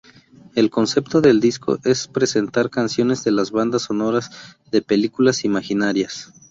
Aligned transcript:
El 0.55 0.71
concepto 0.71 1.21
del 1.21 1.39
disco 1.39 1.77
es 1.83 2.07
presentar 2.07 2.71
canciones 2.71 3.23
de 3.23 3.29
las 3.29 3.51
bandas 3.51 3.83
sonoras 3.83 4.31
de 4.71 4.81
películas 4.81 5.45
imaginarias. 5.45 6.33